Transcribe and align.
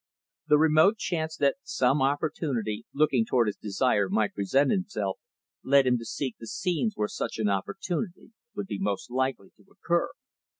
The 0.47 0.57
remote 0.57 0.97
chance 0.97 1.37
that 1.37 1.57
some 1.61 2.01
opportunity 2.01 2.87
looking 2.91 3.23
toward 3.23 3.45
his 3.45 3.55
desire 3.55 4.09
might 4.09 4.33
present 4.33 4.71
itself, 4.71 5.19
led 5.63 5.85
him 5.85 5.99
to 5.99 6.05
seek 6.05 6.37
the 6.39 6.47
scenes 6.47 6.93
where 6.95 7.07
such 7.07 7.37
an 7.37 7.49
opportunity 7.49 8.31
would 8.55 8.65
be 8.65 8.79
most 8.79 9.11
likely 9.11 9.51
to 9.57 9.65
occur. 9.71 10.09